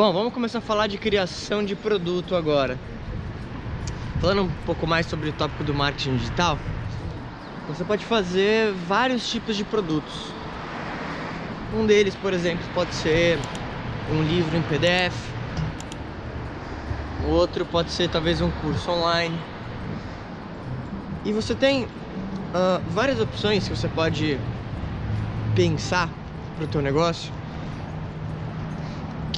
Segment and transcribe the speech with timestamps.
[0.00, 2.78] Bom, vamos começar a falar de criação de produto agora.
[4.18, 6.58] Falando um pouco mais sobre o tópico do marketing digital,
[7.68, 10.32] você pode fazer vários tipos de produtos.
[11.76, 13.38] Um deles, por exemplo, pode ser
[14.10, 15.14] um livro em PDF.
[17.26, 19.38] O outro pode ser talvez um curso online.
[21.26, 24.40] E você tem uh, várias opções que você pode
[25.54, 26.08] pensar
[26.56, 27.39] para o teu negócio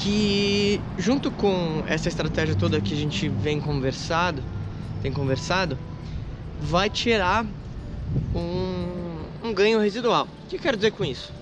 [0.02, 4.42] que junto com essa estratégia toda que a gente vem conversado,
[5.00, 5.78] tem conversado,
[6.60, 7.46] vai tirar
[8.34, 10.26] um, um ganho residual.
[10.26, 11.32] O que eu quero dizer com isso?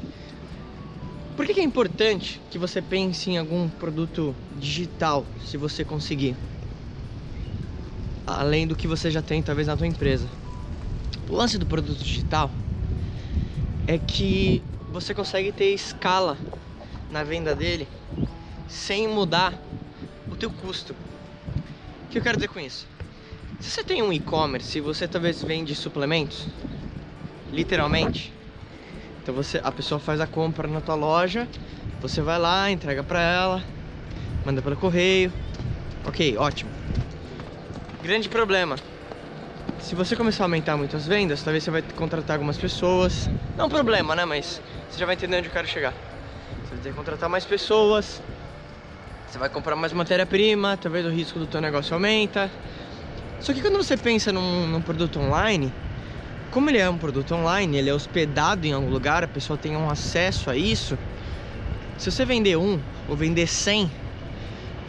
[1.36, 6.36] Por que, é importante que você pense em algum produto digital, se você conseguir?
[8.26, 10.28] Além do que você já tem, talvez, na tua empresa.
[11.30, 12.50] O lance do produto digital
[13.86, 16.36] é que você consegue ter escala
[17.10, 17.88] na venda dele
[18.70, 19.52] sem mudar
[20.30, 20.94] o teu custo.
[22.06, 22.86] O que eu quero dizer com isso?
[23.60, 26.46] Se você tem um e-commerce e você talvez vende suplementos,
[27.52, 28.32] literalmente,
[29.22, 31.46] então você, a pessoa faz a compra na tua loja,
[32.00, 33.64] você vai lá, entrega para ela,
[34.46, 35.32] manda pelo correio.
[36.06, 36.70] Ok, ótimo.
[38.02, 38.76] Grande problema.
[39.78, 43.28] Se você começar a aumentar muito as vendas, talvez você vai contratar algumas pessoas.
[43.56, 44.24] Não é problema, né?
[44.24, 45.92] Mas você já vai entender onde eu quero chegar.
[46.64, 48.22] Você vai ter que contratar mais pessoas,
[49.30, 52.50] você vai comprar mais matéria-prima, talvez o risco do teu negócio aumenta.
[53.38, 55.72] Só que quando você pensa num, num, produto online,
[56.50, 59.76] como ele é um produto online, ele é hospedado em algum lugar, a pessoa tem
[59.76, 60.98] um acesso a isso.
[61.96, 63.88] Se você vender um ou vender 100,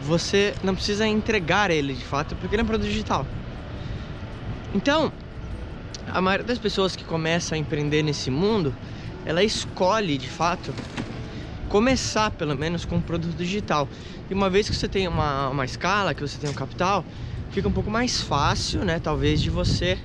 [0.00, 3.24] você não precisa entregar ele de fato, porque ele é um produto digital.
[4.74, 5.12] Então,
[6.12, 8.74] a maioria das pessoas que começam a empreender nesse mundo,
[9.24, 10.74] ela escolhe de fato
[11.72, 13.88] começar pelo menos com um produto digital.
[14.28, 17.02] E uma vez que você tem uma, uma escala, que você tem um capital,
[17.50, 19.00] fica um pouco mais fácil, né?
[19.00, 19.98] Talvez de você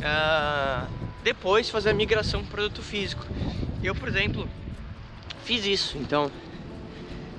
[0.00, 0.90] uh,
[1.22, 3.24] depois fazer a migração para produto físico.
[3.80, 4.48] Eu, por exemplo,
[5.44, 5.96] fiz isso.
[5.98, 6.28] Então,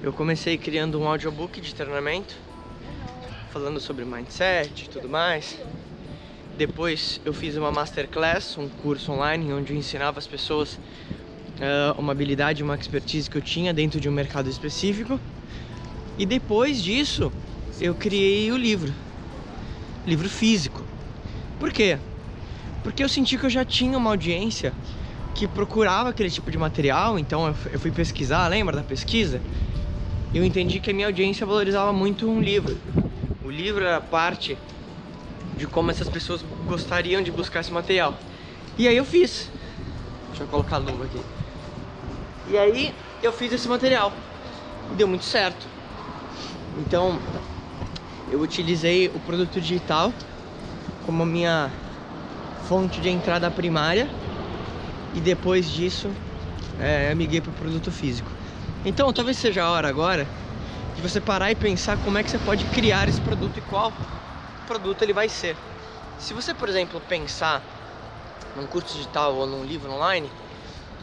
[0.02, 2.38] eu comecei criando um audiobook de treinamento,
[3.52, 5.60] falando sobre mindset e tudo mais.
[6.58, 10.80] Depois eu fiz uma masterclass, um curso online onde eu ensinava as pessoas
[11.98, 15.20] uma habilidade, uma expertise que eu tinha dentro de um mercado específico.
[16.18, 17.32] E depois disso,
[17.80, 18.94] eu criei o livro,
[20.06, 20.84] livro físico.
[21.60, 21.98] Por quê?
[22.84, 24.74] Porque eu senti que eu já tinha uma audiência
[25.34, 29.42] que procurava aquele tipo de material, então eu fui pesquisar, lembra da pesquisa?
[30.34, 32.78] Eu entendi que a minha audiência valorizava muito um livro.
[33.44, 34.58] O livro era parte
[35.58, 38.18] de como essas pessoas gostariam de buscar esse material.
[38.78, 39.50] E aí eu fiz.
[40.30, 41.43] Deixa eu colocar a luva aqui.
[42.48, 44.12] E aí eu fiz esse material.
[44.96, 45.66] Deu muito certo.
[46.80, 47.20] Então
[48.32, 50.12] eu utilizei o produto digital
[51.06, 51.72] como minha
[52.68, 54.10] fonte de entrada primária
[55.14, 56.10] e depois disso
[56.80, 58.30] é, eu miguei para o produto físico.
[58.86, 60.28] Então talvez seja a hora agora
[60.96, 63.94] de você parar e pensar como é que você pode criar esse produto e qual
[64.68, 65.58] produto ele vai ser.
[66.18, 67.62] Se você, por exemplo, pensar
[68.56, 70.30] num curso digital ou num livro online,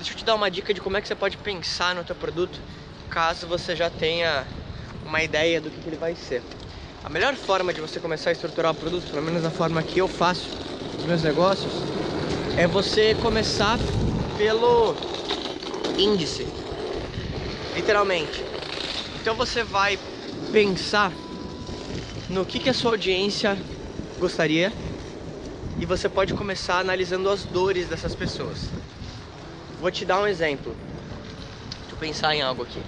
[0.01, 2.17] Deixa eu te dar uma dica de como é que você pode pensar no teu
[2.17, 2.59] produto
[3.11, 4.47] caso você já tenha
[5.05, 6.43] uma ideia do que, ele vai ser.
[7.05, 9.99] A melhor forma de você começar a estruturar o produto, pelo menos da forma que
[9.99, 10.49] eu faço
[10.97, 11.75] os meus negócios,
[12.57, 13.79] é você começar
[14.39, 14.95] pelo
[15.99, 16.47] índice,
[17.77, 18.43] literalmente.
[19.21, 19.99] Então você vai
[20.51, 21.13] pensar
[22.31, 23.55] no que, que a sua audiência
[24.19, 24.73] gostaria
[25.79, 28.81] e você pode começar analisando as dores dessas pessoas.
[29.81, 30.77] Vou te dar um exemplo.
[31.79, 32.83] Deixa eu pensar em algo aqui.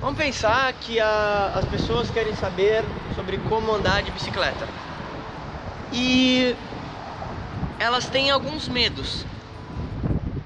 [0.00, 2.82] Vamos pensar que a, as pessoas querem saber
[3.14, 4.66] sobre como andar de bicicleta.
[5.92, 6.56] E
[7.78, 9.26] elas têm alguns medos.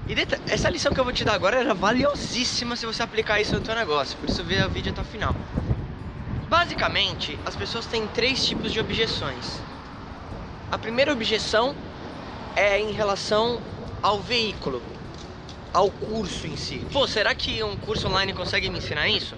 [0.09, 0.13] E
[0.51, 3.61] essa lição que eu vou te dar agora era valiosíssima se você aplicar isso no
[3.61, 4.17] teu negócio.
[4.17, 5.33] Por isso vê o vídeo até o final.
[6.49, 9.61] Basicamente, as pessoas têm três tipos de objeções.
[10.69, 11.73] A primeira objeção
[12.57, 13.61] é em relação
[14.03, 14.81] ao veículo
[15.73, 16.85] ao curso em si.
[16.91, 19.35] Pô, será que um curso online consegue me ensinar isso?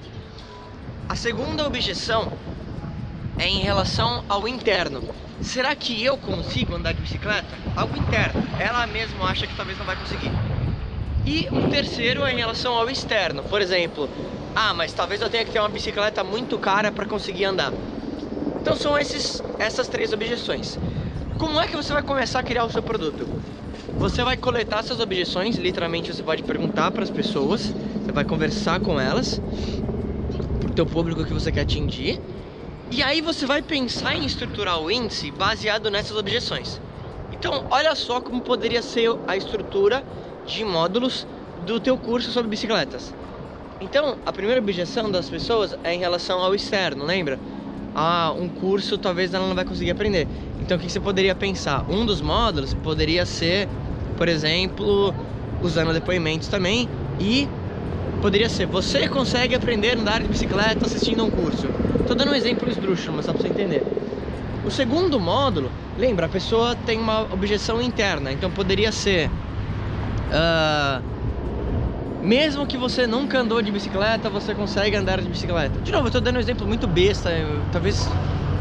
[1.08, 2.32] A segunda objeção
[3.38, 5.02] é em relação ao interno.
[5.42, 7.48] Será que eu consigo andar de bicicleta?
[7.76, 8.44] Algo interno.
[8.60, 10.32] Ela mesma acha que talvez não vai conseguir.
[11.26, 13.44] E o terceiro é em relação ao externo.
[13.44, 14.10] Por exemplo,
[14.56, 17.72] ah, mas talvez eu tenha que ter uma bicicleta muito cara para conseguir andar.
[18.62, 20.78] Então são esses, essas três objeções.
[21.38, 23.26] Como é que você vai começar a criar o seu produto?
[24.00, 28.80] Você vai coletar essas objeções, literalmente você pode perguntar para as pessoas, você vai conversar
[28.80, 29.42] com elas
[30.74, 32.22] teu público que você quer atingir.
[32.90, 36.80] E aí você vai pensar em estruturar o índice baseado nessas objeções.
[37.34, 40.02] Então, olha só como poderia ser a estrutura
[40.48, 41.28] de módulos
[41.66, 43.14] do teu curso sobre bicicletas.
[43.82, 47.38] Então, a primeira objeção das pessoas é em relação ao externo, lembra?
[47.94, 50.26] Ah, um curso talvez ela não vai conseguir aprender.
[50.62, 51.84] Então, o que você poderia pensar?
[51.90, 53.68] Um dos módulos poderia ser,
[54.20, 55.16] por exemplo,
[55.64, 56.90] usando depoimentos também
[57.22, 57.48] e
[58.22, 61.70] poderia ser você consegue aprender a andar de bicicleta assistindo a um curso.
[62.06, 63.82] Tô dando um exemplo esdrúxulo, mas só pra você entender.
[64.66, 69.30] O segundo módulo, lembra, a pessoa tem uma objeção interna, então poderia ser.
[70.30, 71.02] Uh,
[72.22, 75.80] mesmo que você nunca andou de bicicleta, você consegue andar de bicicleta.
[75.80, 77.30] De novo, eu dando um exemplo muito besta,
[77.72, 78.06] talvez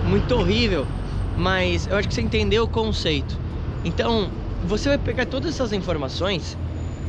[0.07, 0.87] muito horrível,
[1.37, 3.37] mas eu acho que você entendeu o conceito.
[3.85, 4.31] Então,
[4.63, 6.57] você vai pegar todas essas informações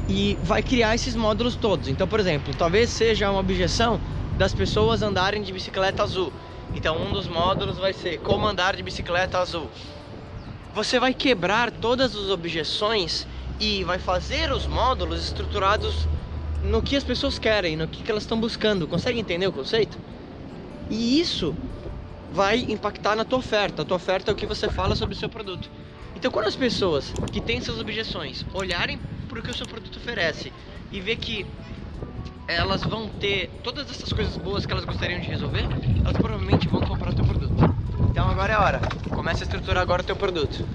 [0.07, 1.88] e vai criar esses módulos todos.
[1.88, 4.00] Então, por exemplo, talvez seja uma objeção
[4.38, 6.31] das pessoas andarem de bicicleta azul.
[6.74, 9.69] Então, um dos módulos vai ser como andar de bicicleta azul.
[10.74, 13.28] Você vai quebrar todas as objeções
[13.60, 16.07] e vai fazer os módulos estruturados
[16.63, 18.88] no que as pessoas querem, no que elas estão buscando.
[18.88, 19.98] Consegue entender o conceito?
[20.90, 21.56] E isso
[22.31, 23.81] vai impactar na tua oferta.
[23.81, 25.69] A tua oferta é o que você fala sobre o seu produto.
[26.19, 29.95] Então, quando as pessoas que têm essas objeções olharem para o que o seu produto
[29.95, 30.51] oferece
[30.92, 31.45] e ver que
[32.45, 35.66] elas vão ter todas essas coisas boas que elas gostariam de resolver,
[36.04, 37.63] elas provavelmente vão comprar o teu produto.
[38.12, 38.83] Então agora é a hora.
[39.13, 40.68] Começa a estruturar agora o teu produto.